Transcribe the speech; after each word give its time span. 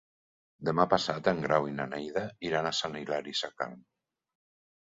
Demà 0.69 0.85
passat 0.93 1.29
en 1.33 1.41
Grau 1.43 1.69
i 1.71 1.75
na 1.81 1.87
Neida 1.91 2.25
iran 2.49 2.71
a 2.71 2.75
Sant 2.81 2.99
Hilari 3.03 3.35
Sacalm. 3.43 3.81